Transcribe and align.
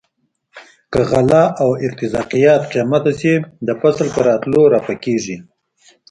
که 0.93 1.01
غله 1.11 1.43
او 1.63 1.69
ارتزاقیات 1.85 2.61
قیمته 2.73 3.11
شي 3.19 3.33
د 3.67 3.69
فصل 3.81 4.07
په 4.15 4.19
راتلو 4.29 4.61
رفع 4.75 4.95
کیږي. 5.05 5.37